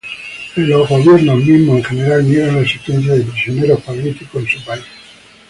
[0.55, 4.83] Los gobiernos mismos en general niegan la existencia de prisioneros políticos en su país.